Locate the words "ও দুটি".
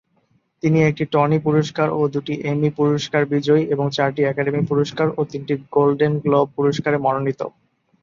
1.91-2.33